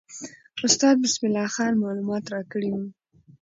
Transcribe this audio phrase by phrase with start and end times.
[0.65, 2.83] استاد بسم الله خان معلومات راکړي وو.